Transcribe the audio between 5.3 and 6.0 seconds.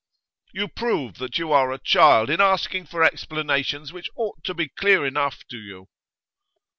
to you.